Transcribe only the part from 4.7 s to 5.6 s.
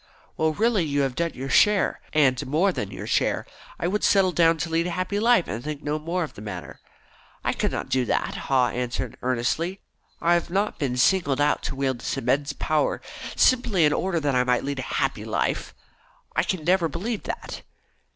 lead a happy life,